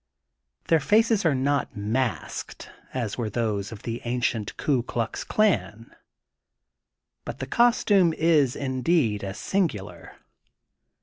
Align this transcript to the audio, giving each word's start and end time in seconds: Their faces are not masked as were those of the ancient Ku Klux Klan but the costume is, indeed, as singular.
Their 0.69 0.79
faces 0.79 1.27
are 1.27 1.35
not 1.35 1.77
masked 1.77 2.71
as 2.91 3.19
were 3.19 3.29
those 3.29 3.71
of 3.71 3.83
the 3.83 4.01
ancient 4.03 4.57
Ku 4.57 4.81
Klux 4.81 5.23
Klan 5.23 5.95
but 7.23 7.37
the 7.37 7.45
costume 7.45 8.11
is, 8.13 8.55
indeed, 8.55 9.23
as 9.23 9.37
singular. 9.37 10.15